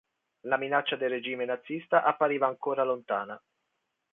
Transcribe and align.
La 0.47 0.57
minaccia 0.57 0.95
del 0.95 1.11
regime 1.11 1.45
nazista 1.45 2.01
appariva 2.03 2.47
ancora 2.47 2.83
lontana. 2.83 3.39